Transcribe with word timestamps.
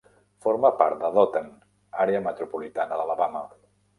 Forma 0.45 0.71
part 0.79 0.97
de 1.03 1.11
Dothan, 1.17 1.51
àrea 2.05 2.23
metropolitana 2.29 3.01
d'Alabama. 3.01 3.45